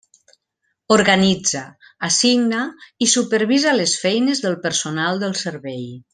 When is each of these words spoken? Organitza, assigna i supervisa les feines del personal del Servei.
Organitza, 0.95 1.61
assigna 2.07 2.61
i 3.07 3.11
supervisa 3.13 3.75
les 3.77 3.95
feines 4.07 4.43
del 4.47 4.59
personal 4.67 5.23
del 5.27 5.37
Servei. 5.45 5.87